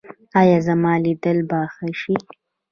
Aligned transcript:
ایا 0.39 0.57
زما 0.67 0.93
لیدل 1.03 1.37
به 1.49 1.59
ښه 1.73 1.87
شي؟ 2.01 2.15